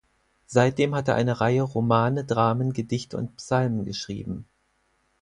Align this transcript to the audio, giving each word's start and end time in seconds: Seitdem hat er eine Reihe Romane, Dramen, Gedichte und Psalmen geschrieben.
Seitdem 0.47 0.95
hat 0.95 1.07
er 1.09 1.13
eine 1.13 1.41
Reihe 1.41 1.61
Romane, 1.61 2.23
Dramen, 2.25 2.73
Gedichte 2.73 3.17
und 3.17 3.37
Psalmen 3.37 3.85
geschrieben. 3.85 4.47